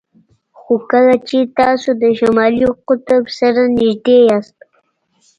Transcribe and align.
خو 0.59 0.73
کله 0.91 1.15
چې 1.27 1.37
تاسو 1.59 1.89
د 2.01 2.03
شمالي 2.19 2.67
قطب 2.87 3.23
سره 3.39 3.61
نږدې 3.77 4.17
یاست 4.29 4.57